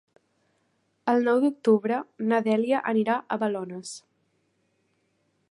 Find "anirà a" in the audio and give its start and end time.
2.93-3.39